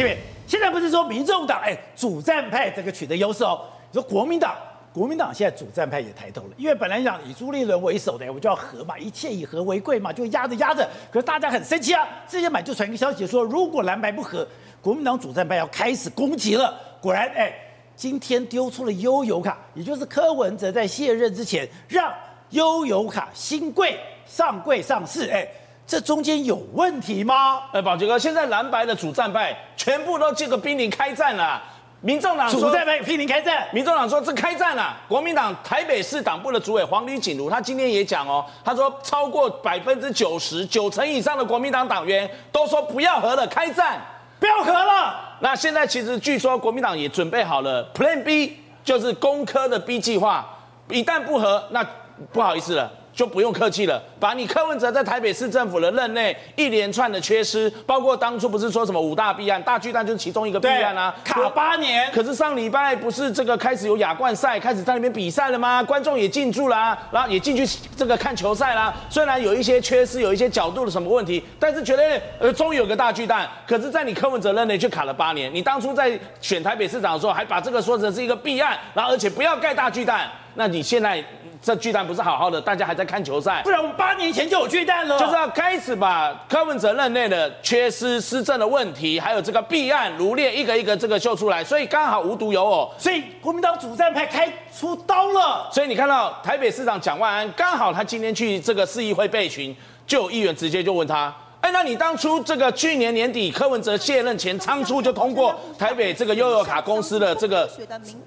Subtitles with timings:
[0.00, 4.56] 这边现在不是说民众党哎主战派这个取得优势哦，你说国民党，
[4.94, 14.48] 国民党现在主战派也抬头了，因为本来讲以朱立伦为首的，我就要和嘛，一切以和为贵嘛，就压着压着，可是大家很生气啊，这些买就传一个消息说，如果蓝白不和，
[14.80, 16.74] 国民党主战派要开始攻击了。
[17.02, 17.52] 果然哎，
[17.94, 22.10] 今天丢出了悠游卡，也就是柯文哲在卸任之前让
[22.48, 25.46] 悠游卡新贵上柜上市，哎。
[25.90, 27.62] 这中间有问题吗？
[27.72, 31.60] 呃，宝杰哥，现在蓝白的主战派全部都这个濒临开战了。
[32.00, 34.96] 民众党主战派濒临开战，民众党说这开战了。
[35.08, 44.00] 国民党台北市党部的主委黄吕锦如，他今天也讲哦，他说超过百分之九十九成以上的国民党党员都说不要和了，开战，
[44.38, 45.18] 不要和了。
[45.40, 50.48] 那现在其实据说国民党也准备好了 Plan B，就是攻科的 B 计划，
[50.88, 51.84] 一旦不和，那
[52.32, 52.88] 不好意思了。
[53.12, 62.10] 就不用客气了，把你柯文哲在台北市政府的任内一连串的缺失，包括当初不是说什么五大弊案，大巨蛋就是其中一个弊案啊，卡八年。
[62.12, 65.82] 可是上礼拜不是这个开始有亚冠赛，开始在那边比赛了吗？
[65.82, 68.94] 观众也进驻啦，然后也进去这个看球赛啦。
[69.08, 73.48] 虽然有一些缺失，有一些角度的什么问题，但是觉得呃终于有个大巨蛋。
[73.66, 75.52] 可是，在你柯文哲任内却卡了八年。
[75.52, 80.30] 你当初在选台北市长的时候，还把这个说成是一个弊案，然后而且不要盖大巨蛋。
[80.54, 81.24] 那你现在？
[81.62, 85.18] 这巨蛋不是好好的，大家还在看球赛，不然我们八年前就有巨蛋了。
[85.18, 95.68] 就是要开始把柯文哲任内的缺失、施政的问题，还有这个弊案如列一个一个这个秀出来，所以刚好无独有偶，所以国民党主战派开出刀了。
[95.70, 101.34] 所以你看到台北市长蒋万安，刚好他今天去这个市议会备询，就有议员直接就问他。
[101.70, 107.70] 哎，那你当初这个去年年底柯文哲卸任前仓促就通过台北这个悠游卡公司的这个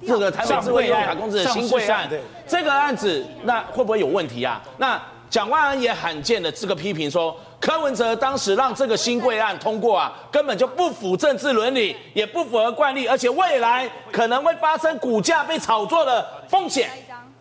[0.08, 2.10] 这个台北智慧悠游卡公司的新贵案，
[2.48, 4.64] 这个案子那会不会有问题啊？
[4.78, 16.90] 那蒋万安也罕见的这个批评说，柯文哲当时让这个新贵案通过啊，根本就不符政治伦理，也不符合惯例，而且未来可能会发生股价被炒作的风险。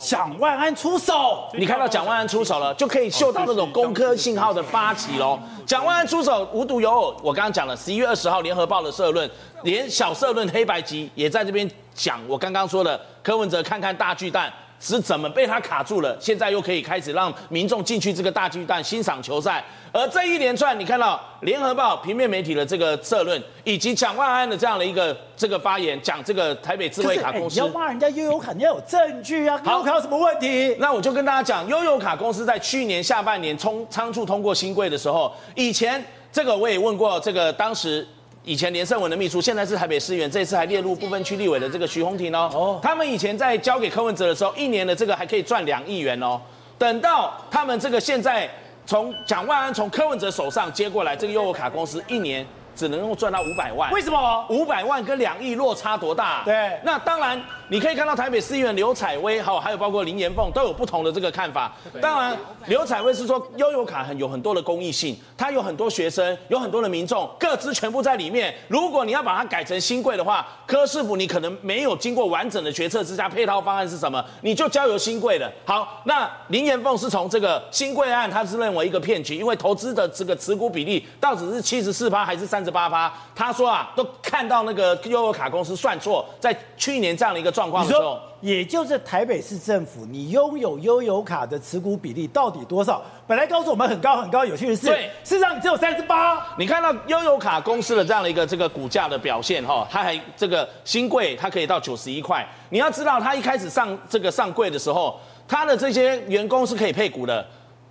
[0.03, 5.39] 蒋万安出手，你看到蒋万安出手了，就可以嗅到那种工科信号的发起喽。
[5.65, 9.31] 蒋万安出手无独有偶，我刚刚讲了，十一月二十号联合报的社论，
[9.63, 14.53] 连小社论黑白集也在这边讲我刚刚说的柯文哲看看大巨蛋。
[14.83, 16.17] 是怎么被他卡住了？
[16.21, 29.57] 现在又可以开始让民众进去这个大巨蛋欣赏球赛，而这一连串，你看到联合报平面媒体的这个社论，以及蒋万安的这样的一个这个发言，讲这个台北智慧卡公司，你要骂人家悠游卡，你要有证据啊！
[29.65, 30.75] 悠游卡有什么问题？
[30.81, 38.05] 那我就跟大家讲，悠游卡公司在去年下半年冲仓促通过新柜的时候，以前这个我也问过这个当时。
[38.45, 42.51] 以前连胜文的秘书，现在是台北市议员，这次还列入部分区立委的这个徐宏庭哦。
[42.53, 46.41] 哦，他们以前在交给柯文哲的时候，一年的这个还可以赚两亿元哦。
[46.77, 48.51] 等到他们这个现在
[48.85, 52.47] 从蒋万安从柯文哲手上接过来这个悠游卡公司，一年。
[52.75, 54.47] 只能够赚到五百万，为什么？
[54.49, 56.43] 五百万跟两亿落差多大？
[56.43, 57.39] 对，那当然
[57.73, 61.73] 你可以看到台北市议员刘采薇，好，还有包括林延凤都有不同的这个看法。
[62.03, 68.55] 当然，刘采薇是说悠游卡很有很多的公益性，它有很多学生，有很多的民众，各自全部在里面。
[68.69, 74.23] 如果你要把它改成新贵的话，柯市府你可能没有经过完整的决策之下，配套方案是什么？
[74.43, 75.51] 你就交由新贵的。
[75.65, 83.11] 好，那林延凤是从这个新贵案，他是认为一个骗局，因为投资的这个持股比例到底是七十四趴还是三十八趴？
[83.35, 93.03] 他说啊，都看到那个悠游卡公司算错，在去年这样的一个状况的时候，也就是台北市政府，你拥有悠游卡的持股比例到底多少？
[93.27, 96.47] 本来告诉我们很高很高，有趣的是，对，事实上你只有三十八。
[96.57, 102.47] 你看到悠游卡公司的这样的一个这个股价的表现哈，它还这个新贵，它可以到九十一块。
[102.71, 107.45] 你要知道，它一开始上这个上柜的时候，它的这些员工是可以配股的。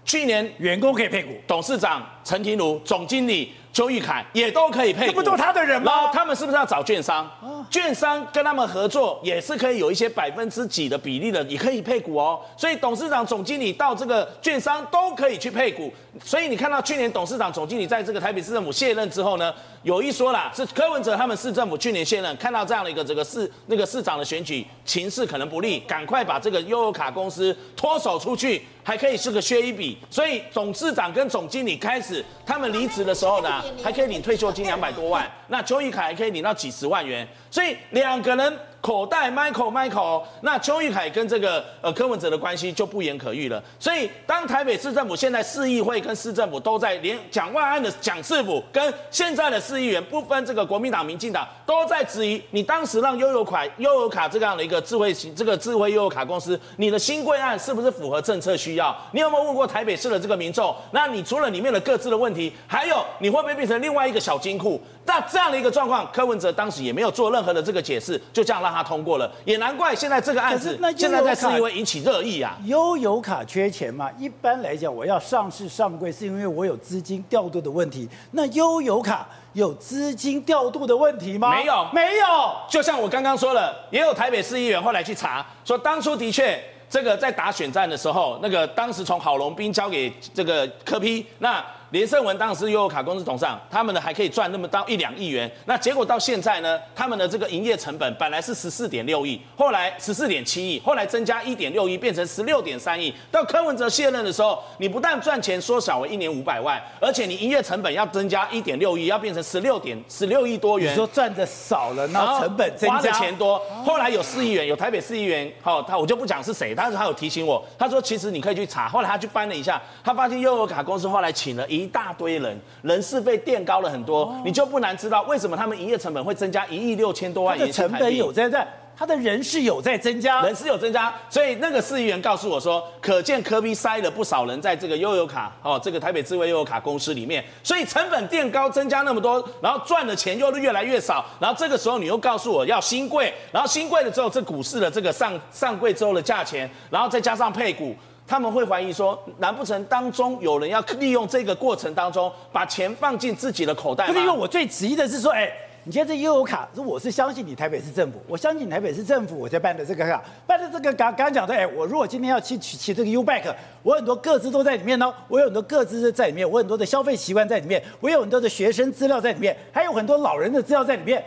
[0.04, 3.54] 去年员工可以配股，董事长陈廷儒、总经理。
[3.74, 6.12] 邱玉凯也都可以配股，这不都他的人吗？
[6.12, 7.26] 他们是不是要找券商？
[7.70, 12.38] 券商跟他们合作也是可以有一些百分之几的比例的，也可以配股哦。
[12.58, 15.90] 所以董事长、总经理到这个券商都可以去配股。
[16.22, 29.98] 所以你看到去年董事长、总经理在这个台北市政府卸任之后呢，有一说啦，是柯文哲他们市政府去年卸任，看到这样的一个这个市那个市长的选举情势可能不利，赶快把这个悠游卡公司脱手出去，还可以是个削一笔。
[30.10, 32.11] 所以董事长跟总经理开始
[32.46, 33.62] 他们离职的时候呢。
[33.84, 38.60] 还可以领退休金两百多万，那邱玉凯还可以领到几十万元，所以两个人。
[38.82, 43.64] 口袋 Michael Michael，那邱玉凯跟这个呃柯文哲的关系就不言可喻了。
[43.80, 58.96] 所以当台北市政府现在市议会跟市政府都在连蒋万安的蒋市府跟现在的市议员不分这个国民党、民进党都在质疑你当时让悠游款悠游卡这样的一个智慧型这个智慧悠游卡公司，你的新贵案是不是符合政策需要？
[59.12, 60.76] 你有没有问过台北市的这个民众？
[60.92, 64.82] 那你除了里面的各自的问题，还有你会不会变成另外一个小金库？
[65.12, 72.58] 那这样的一个状况，柯文哲当时也没有做任何的这个解释，就这样让他通过了，也难怪现在这个案子现在在市议会引起热议啊。
[72.64, 74.10] 悠游卡缺钱嘛？
[74.18, 78.08] 一般来讲，我要上市上柜是因为我有资金调度的问题。
[78.32, 81.54] 那悠游卡有资金调度的问题吗？
[81.54, 82.26] 没有，没有。
[82.70, 86.58] 就像我刚刚说了，也有台北市议员后来去查，说当初的确
[86.90, 91.62] 这个在打选战的时候，那个当时从郝龙斌交给这个柯批那。
[91.92, 103.14] 连胜文当时是悠游卡公司董事长，他们呢还可以赚那么到一两亿元，那结果到现在呢，他们的这个营业成本本来是十四点六亿，后来十四点七亿，后来增加一点六亿，变成十六点三亿。
[103.30, 110.92] 到柯文哲卸任的时候，你不但赚钱缩小为一年五百万，而且你营业成本要增加一点六亿，要变成十六点十六亿多元。
[110.92, 113.60] 你说赚的少了，然后成本增加，花的钱多。
[113.86, 118.88] 后来有市议员，有台北市议员，好，他我就不讲是谁，但是他有提醒我，他说其实你可以去查。
[118.88, 122.60] 后来他去翻了一下，他发现悠游卡公司后来请了一大堆人。
[122.82, 127.58] 人事费垫高了很多，哦、你就不难知道为什么他们营业成本会增加一亿六千多万。
[127.58, 128.68] 的成本有在在，
[128.98, 147.96] 他的人事有在增加，人事有增加，所以那个市议员告诉我说，可见科比塞了不少人在这个悠游卡哦，这个台北智慧悠游卡公司里面，所以成本垫高，增加那么多，然后赚的钱又越来越少，然后这个时候你又告诉我要新贵，然后新贵了之后，这股市的这个上上柜之后的价钱，然后再加上配股。
[148.32, 154.14] 他们会怀疑说，难不成当中有人要利用这个过程当中把钱放进自己的口袋吗？
[154.14, 155.52] 不是，因为我最质疑的是说，哎，
[155.84, 171.22] 你现在这悠游卡，我是相信你台北市政府，我相信你台北市政府，我才办的这个卡，办的这个刚刚讲的，哎，我如果今天要去取骑这个 U-Bike，我很多个资都在里面呢，我有很多个资在里面，我很多的消费习惯在里面，我有很多的学生资料在里面，还有很多老人的资料在里面，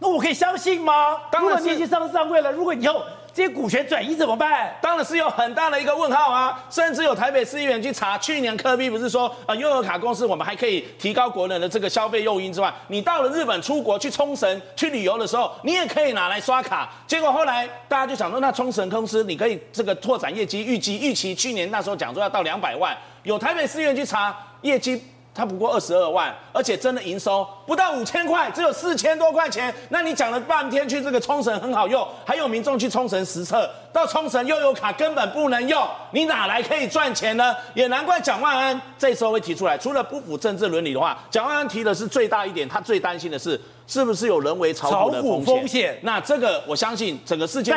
[0.00, 1.18] 那我可以相信吗？
[1.30, 3.00] 当然，如果你已经上市上柜了，如果以后。
[3.34, 4.76] 这些股权转移怎么办？
[4.82, 6.62] 当然是有很大的一个问号啊！
[6.68, 16.90] 甚至有台北市议员去查，去年柯 P 不是说啊，悠游卡公司我们还可以提高国人的这个消费诱因之外，你到了日本出国去冲绳去旅游的时候，你也可以拿来刷卡。
[17.06, 25.02] 结果后来大家就想说，那冲绳公司你可以这个拓展业绩，预计预期去年那时候讲说要到两百万，有台北市议员去查业绩。
[25.34, 29.74] 它不过二十二万，而且真的营收不到五千块，只有四千多块钱。
[29.88, 37.56] 那你讲了半天去这个冲绳很好用，还有民众去冲绳实测，到冲绳又有卡根本不能用，你哪来可以赚钱呢？
[37.74, 45.98] 也难怪蒋万安这时候会提出来，除了不符政治伦理的话，蒋万安提的是最大一点，他最担心的是是不是有人为炒股的风险。
[46.02, 47.74] 那这个我相信整个事件。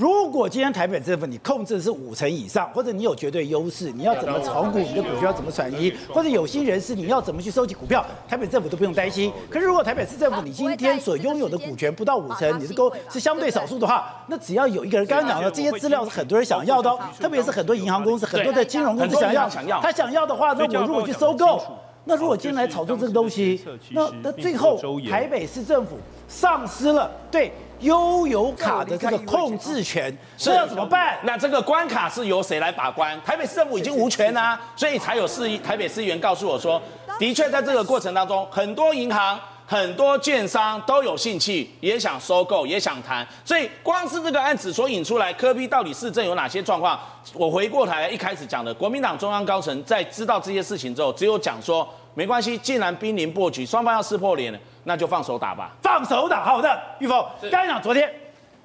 [0.00, 9.30] 如果今天台北政府你控制的是五成以上，或者你有绝对优势，你要怎么炒股，你的股权要怎么转移，或者有心人士你要怎么去收集股票，台北政府都不用担心。
[9.50, 21.60] 可是如果台北市政府你今天所拥有的股权不到五成，你是够是相对少数的话，那只要有一个人刚刚讲的这些资料是很多人想要的，特别是很多银行公司、很多的金融公司想要，他想要的话，那我如果去收购，
[22.06, 24.80] 那如果今天来炒作这个东西，那那最后
[25.10, 27.52] 台北市政府丧失了对。
[27.80, 31.18] 悠游卡的这个控制权，这要怎么办？
[31.24, 33.20] 那这个关卡是由谁来把关？
[33.22, 36.80] 台北市政府已经无权啊，所以才有市议台北市议员告诉我说，
[37.18, 43.26] 的确在这个过程当中，很多银行、很多券商都有兴趣，也想收购，也想谈。
[43.44, 46.98] 所以光是这个案子所引出来，科比到底市政有哪些状况？
[47.34, 54.58] 我回过头来一开始讲的，国民党中央高层在知道这些事情之后，只有讲说没关系，既然濒临破局，双方要撕破脸了。
[54.84, 56.42] 那就放手打吧，放手打。
[56.42, 58.10] 好的，玉峰，刚才讲昨天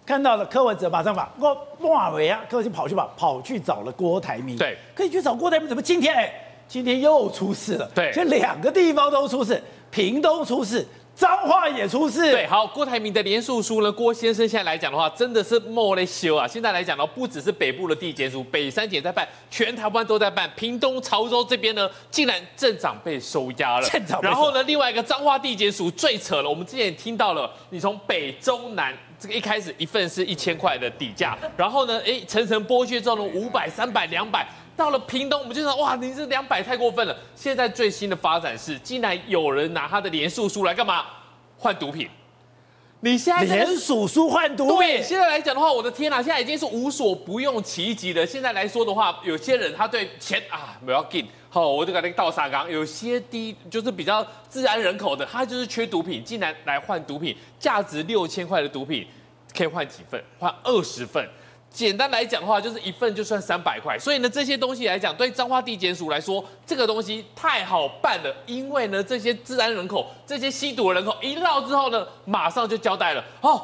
[0.05, 4.58] 看到了柯文哲，马上把郭孟瓦维啊，柯文哲跑去吧，跑去找了郭台铭。
[4.58, 6.34] 对，可以去找郭台铭，怎么今天哎，
[6.70, 7.86] 今天又出事了？
[7.93, 10.88] 对，这两个地方都出事，屏东出事。
[11.15, 12.19] 彰化也出事。
[12.31, 13.89] 对，好，郭台铭的连署书呢？
[13.89, 16.45] 郭先生现在来讲的话，真的是莫雷修啊！
[16.45, 20.50] 现在来讲呢，不只是北部的地检署，北三检在办，全台湾都在办。
[20.57, 23.88] 屏东潮州这边呢，竟然镇长被收押了。
[23.89, 24.22] 镇长。
[24.22, 34.45] 然后呢，另外一个彰化地检署最扯了，我们之前也听到了，你从北中南这个一开始一份是一千块的底价，然后呢，哎，层层剥削之后呢，五百、三百、两百。
[34.75, 37.15] 到了屏东，我们就说哇，你这两百太过分了。
[37.36, 41.05] 现在最新的发展是，竟然有人拿他的连署书来干嘛？
[41.58, 42.10] 换毒品。
[43.01, 44.77] 你现在连署书换毒品？
[44.77, 48.25] 对，现在来讲的话，我的天哪，现在已经是无所不用其极了。
[48.25, 52.70] 现在来说的话，有些人他对钱啊，不要紧，好，我就给那个倒沙缸。
[52.70, 59.05] 有些低就是比较自然人口的，他就是缺毒品，竟然来换毒品，价值六千块的毒品
[59.55, 60.22] 可以换几份？
[60.39, 61.24] 换二十份。
[61.75, 73.62] 简单来讲的话，就是一份就算三百块，所以呢，这些东西来讲，对彰化地检署来说，这个东西太好办了，因为呢，这些治安人口、这些吸毒的人口一闹之后呢，马上就交代了，哦，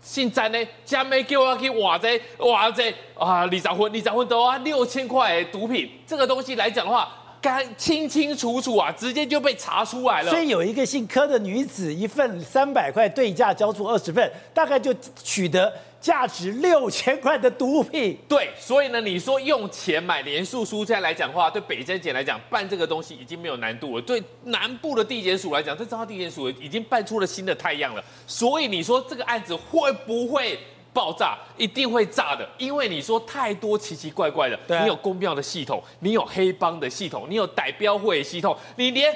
[0.00, 7.06] 姓詹呢，家没给我去挖这挖这啊，李长坤，李长坤都啊六千块毒品，这个东西来讲的话，
[7.42, 10.30] 干清清楚楚啊，直接就被查出来了。
[10.30, 18.16] 所以有一个姓柯的女子，一份三百块对价交出二十份，大概就取得价值六千块的毒品。
[18.28, 24.02] 对，所以呢，你说用钱买连署书，这样来讲的话，对北检检来讲办这个东西已经没有难度了。
[24.02, 28.02] 对南部的地检署来讲，这彰化地检署已经办出了新的太阳了。
[28.26, 30.58] 所以你说这个案子会不会？
[30.92, 39.14] 爆炸一定会炸的，因为你说太多奇奇怪怪的，啊、你有公庙的系统，你有黑帮的系统，你有逮标会系统，你连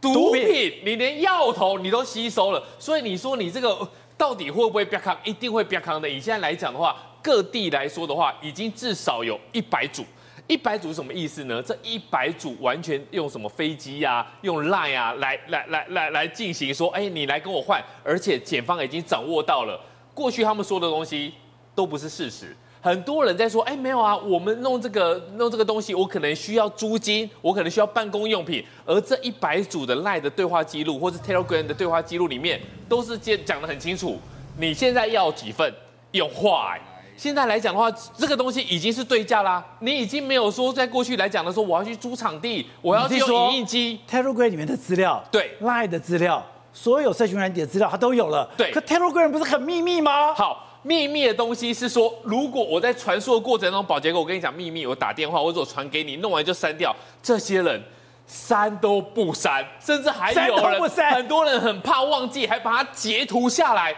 [0.00, 3.88] 毒品，毒品你连药头你都吸收了，所以你说你这个
[4.24, 5.14] 到底会不会变康？
[5.22, 6.08] 一定会变康的。
[6.08, 10.02] 以现在来讲的话，各地来说的话，已经至少有一百组，
[10.46, 11.62] 一百组是什么意思呢？
[11.62, 19.78] 这一百组完全用什么飞机呀、用 Line 啊来来来来来进行说，哎，你来跟我换，而且检方已经掌握到了。
[20.14, 21.34] 过去他们说的东西
[21.74, 34.18] 都不是事实，很多人在说，哎，没有啊，我们弄这个弄这个东西，我可能需要租金，我可能需要办公用品，而这一百组的 LINE 的对话记录或是 Telegram 的对话记录里面，都是讲讲得很清楚，
[34.58, 35.74] 你现在要几份
[36.10, 36.78] 用坏。
[37.16, 46.44] 现在来讲的话，这个东西已经是对价啦，你已经没有说在过去来讲的时候，我要去租场地，我要去用影印机，Telegram 里面的资料，对，LINE 的资料。
[46.76, 48.50] 所有社群软体的资料，它都有了。
[48.58, 50.34] 对，可 Telegram 不是很秘密吗？
[50.34, 56.94] 好，秘密的东西是说，如果我在传输的过程中，宝杰哥，我跟你讲秘密，我打电话或者我传给你，弄完就删掉。
[57.22, 57.82] 这些人
[58.26, 60.80] 删都不删，甚至还有人，
[61.14, 63.96] 很多人很怕忘记，还把它截图下来。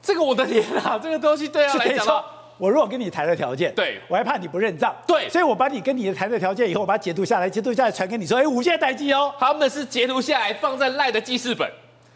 [0.00, 2.24] 这个我的天啊，这个东西对他来讲，
[2.58, 9.34] 我如果跟你谈了条件，对，我还怕你不认账，对，所以我把你跟你的谈的条件以后，我把它截图下来，截图下来传给你说，哎，无限待机哦。
[9.38, 11.68] 他们是截图下来放在赖的记事本。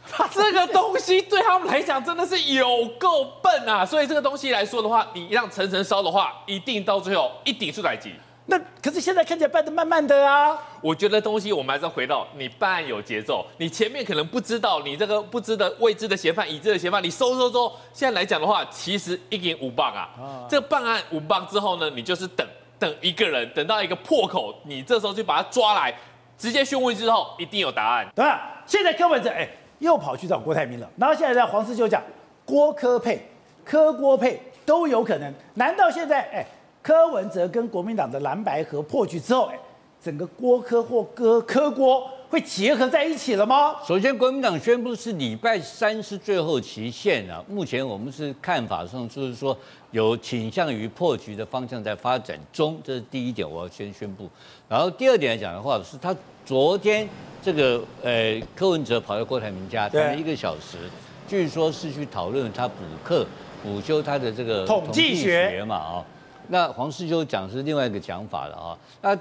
[0.33, 3.85] 这个东西对他们来讲真的是有够笨啊！
[3.85, 8.13] 所以这个东西来说的话，你让层层烧的话，一定到最后一顶出来及。
[8.47, 10.55] 那可是现在看起来办的慢慢的啊！
[10.83, 17.73] 我觉得东西我们还是要回到你办案有节奏，你前面可能不知道，你这个不知的未知的嫌犯、已知的嫌犯，你搜搜搜。
[17.95, 20.11] 现在来讲的话，其实一点五磅啊！
[20.19, 22.47] 啊这个办案五磅之后呢，你就是等
[22.79, 25.95] 等一个人，等到一个破口，你这时候就把他抓来，
[26.37, 28.07] 直接讯问之后，一定有答案。
[28.15, 28.63] 对吧？
[28.67, 29.49] 现在柯文哲哎。
[29.85, 32.03] 又跑去找郭台铭了，然后现在在黄世就讲
[32.45, 33.21] 郭科配、
[33.65, 36.45] 科郭配都有可能，难道现在哎
[36.83, 39.59] 柯文哲跟国民党的蓝白河破局之后，哎
[40.03, 43.77] 整个郭科或柯柯郭会结合在一起了吗？
[43.87, 49.57] 首先，国民党宣布是礼拜三是最后期限啊，目前我们是看法上就是说
[49.93, 54.29] 有倾向于破局的方向在发展中，这是第一点，我要先宣布。
[54.69, 56.13] 然后第二点来讲的话，是他
[56.45, 57.09] 昨天。
[57.41, 60.79] 这个呃，柯文哲跑到郭台铭家谈了一个小时，
[61.29, 63.25] 据说是去讨论他补课、
[63.63, 66.05] 补修他的这个统计学嘛啊、哦。
[66.49, 68.79] 那黄世修讲是另外一个讲法了啊、哦。
[69.03, 69.17] 那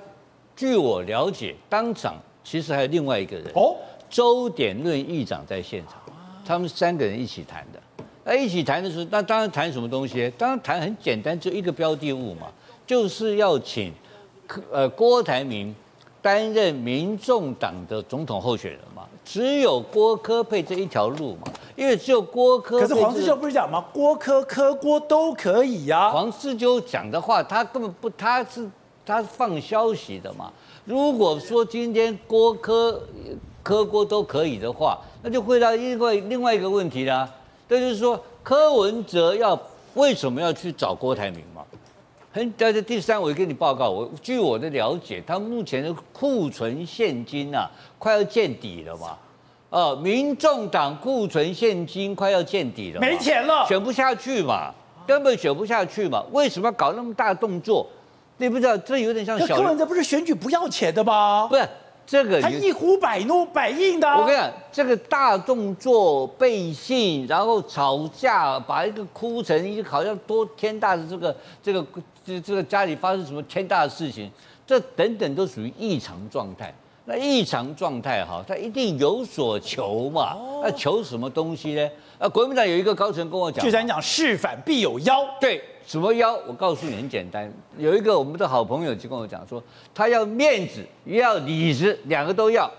[0.56, 3.76] 据我了解，当场其实还有另外一个人哦，
[4.10, 5.96] 周点论议长在现场，
[6.46, 7.80] 他们三个人一起谈的。
[8.26, 10.32] 那一起谈的时候，那当然谈什么东西？
[10.38, 12.48] 当然谈很简单，就一个标的物嘛，
[12.86, 13.92] 就是要请
[14.48, 15.74] 柯呃郭台铭。
[16.22, 22.80] 担任民众党的总统候选人嘛，只有郭科配这一条路嘛，因为只有郭科。
[22.80, 23.84] 可是黄志修不是讲吗？
[23.92, 26.12] 郭科科郭都可以呀、啊。
[26.12, 28.66] 黄志修讲的话，他根本不，他是
[29.06, 30.52] 他是放消息的嘛。
[30.86, 33.02] 如果说今天郭科
[33.62, 37.30] 科郭都可以的话，那就回答另外另外一个问题啦。
[37.68, 39.58] 那就是说，柯文哲要
[39.96, 41.64] 为什么要去找郭台铭嘛？
[42.32, 49.18] 很，但是第三，我跟你报告，我据我的了解，他目前的库存现金啊，快要见底了嘛。
[49.70, 54.72] 呃，民众党库存现金快要见底了，没钱了，选不下去嘛，
[55.08, 56.24] 根本选不下去嘛。
[56.32, 57.88] 为什么要搞那么大动作？
[58.38, 59.56] 你不知道，这有点像小。
[59.56, 61.48] 柯文哲不是选举不要钱的吗？
[61.50, 61.68] 不是。
[62.06, 64.18] 这个他一呼百诺百应的、啊。
[64.20, 71.86] 我跟你讲，这个大动作背信，然后吵架，把一个哭成一个好像多天大的这个这个
[72.26, 74.30] 这这个家里发生什么天大的事情，
[74.68, 76.76] 这等等都属于异常状态。
[77.06, 80.36] 那异常状态哈，他一定有所求嘛。
[80.62, 81.90] 那求什么东西呢？
[82.24, 85.14] 啊，国民党有一个高层跟我讲，就在讲事反必有妖。
[85.42, 85.62] 对。
[85.86, 86.34] 什么妖？
[86.48, 87.52] 我告诉你，很简单。
[87.78, 89.62] 有一个我们的好朋友就跟我讲说，
[89.94, 92.72] 他要面子，也要里子，两个都要。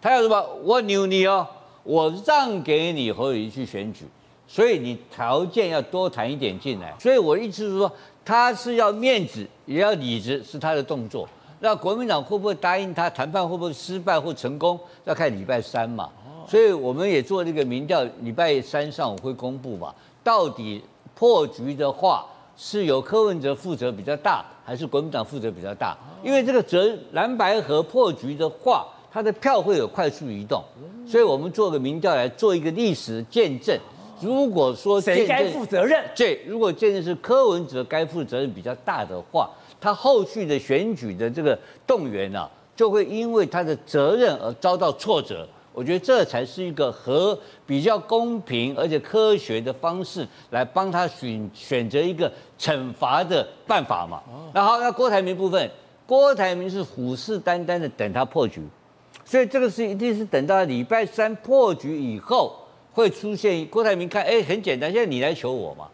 [0.00, 0.40] 他要什么？
[0.62, 1.44] 我扭你哦，
[1.82, 4.04] 我让给你侯友谊去选举，
[4.46, 6.94] 所以你条件要多谈一点进来。
[7.00, 7.90] 所以我的意思是说，
[8.24, 11.28] 他是要面子，也要里子，是他的动作。
[11.58, 13.10] 那国民党会不会答应他？
[13.10, 14.78] 谈判会不会失败或成功？
[15.04, 16.08] 要看礼拜三嘛。
[16.48, 19.94] 所以我们也做这个民调，礼拜三上午会公布吧。
[20.22, 20.82] 到底
[21.14, 22.26] 破局的话。
[22.54, 25.96] 是由柯文哲负责比较大，还是国民党负责比较大？
[26.22, 30.62] 因为这个责蓝白河破局的话，它的票会有快速移动，
[31.04, 33.76] 所以我们做个民调来做一个历史见证。
[34.20, 36.04] 如果说谁该负责任？
[36.14, 45.48] 对，如果见证是柯文哲该负责任比较大的话，他后续的选举的这个动员啊，就会因为他的责任而遭到挫折。
[45.72, 54.22] 我觉得这才是一个和比较公平而且科学的方式来帮他选选择一个惩罚的办法嘛。
[54.52, 55.70] 那好，那郭台铭部分，
[56.06, 58.62] 郭台铭是虎视眈眈的等他破局，
[59.24, 62.54] 所以这个是一定是等到礼拜三破局以后
[62.92, 63.64] 会出现。
[63.66, 65.88] 郭台铭看，哎，很简单，现在你来求我嘛。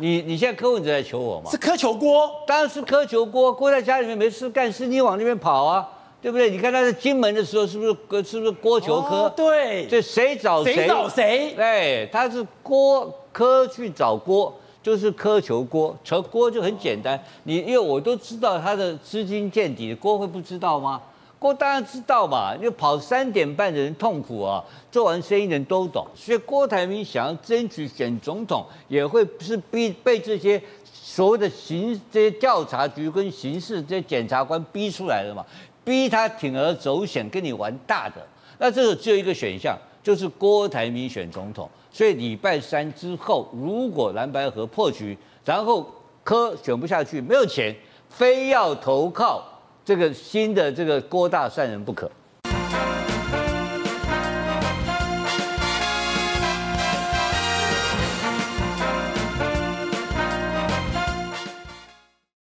[0.00, 1.50] 你你现在柯文哲来求我嘛？
[1.50, 2.30] 是苛求郭？
[2.46, 3.52] 当然是苛求郭。
[3.52, 5.88] 郭在家里面没事干，是你往那边跑啊。
[6.20, 6.50] 对不对？
[6.50, 9.16] 你看他在金门的时候，是不是是不是郭求科？
[9.24, 10.74] 哦、对，这谁找谁？
[10.74, 11.54] 谁找谁？
[11.54, 15.96] 对，他是郭科去找郭，就是柯求郭。
[16.02, 21.00] 求郭就很简单，你因为我都知道他的资金见底，郭会不知道吗？
[21.38, 24.60] 郭当然知道嘛，因为跑三点半的人痛苦啊，
[24.90, 26.04] 做完生意的人都懂。
[26.16, 30.60] 所以郭台铭想要争取选总统，也会是逼被这些
[30.92, 35.46] 所谓的刑这些调查局跟刑事这些检察官逼出来的嘛。
[35.88, 38.16] 逼他铤而走险，跟你玩大的，
[38.58, 41.66] 那这个只有一个选项，就是郭台铭选总统。
[41.90, 45.16] 所以礼拜三之后，如果蓝白河破局，
[45.46, 45.90] 然后
[46.22, 47.74] 柯选不下去，没有钱，
[48.10, 49.42] 非要投靠
[49.82, 52.10] 这个新的这个郭大善人不可。